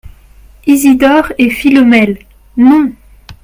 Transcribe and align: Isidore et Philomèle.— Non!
Isidore 0.65 1.31
et 1.37 1.51
Philomèle.— 1.51 2.17
Non! 2.57 2.91